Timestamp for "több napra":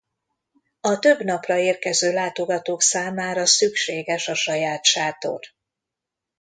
0.99-1.57